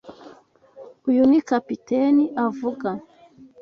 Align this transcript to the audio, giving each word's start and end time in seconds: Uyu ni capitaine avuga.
Uyu 1.09 1.23
ni 1.29 1.39
capitaine 1.49 2.23
avuga. 2.47 2.89